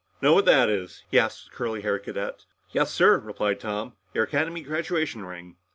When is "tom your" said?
3.59-4.23